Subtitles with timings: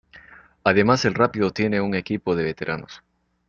[0.63, 3.03] Además el Rápido tiene un equipo de veteranos.